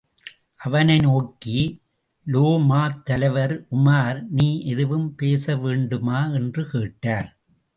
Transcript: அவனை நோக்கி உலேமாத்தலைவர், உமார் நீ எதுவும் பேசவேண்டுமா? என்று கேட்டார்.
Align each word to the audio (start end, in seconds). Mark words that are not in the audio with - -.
அவனை 0.55 0.97
நோக்கி 0.97 1.81
உலேமாத்தலைவர், 2.27 3.53
உமார் 3.71 4.23
நீ 4.29 4.61
எதுவும் 4.61 5.15
பேசவேண்டுமா? 5.21 6.33
என்று 6.33 6.69
கேட்டார். 6.69 7.29